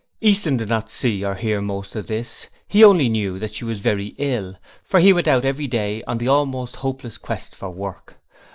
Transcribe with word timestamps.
Easton 0.19 0.57
did 0.57 0.67
not 0.67 0.89
see 0.89 1.23
or 1.23 1.35
hear 1.35 1.61
most 1.61 1.95
of 1.95 2.07
this; 2.07 2.47
he 2.67 2.83
only 2.83 3.07
knew 3.07 3.37
that 3.37 3.53
she 3.53 3.63
was 3.65 3.81
very 3.81 4.15
ill; 4.17 4.55
for 4.83 4.99
he 4.99 5.13
went 5.13 5.27
out 5.27 5.45
every 5.45 5.67
day 5.67 6.01
on 6.05 6.17
the 6.17 6.27
almost 6.27 6.77
hopeless 6.77 7.19
quest 7.19 7.53
for 7.55 7.69
work. 7.69 8.15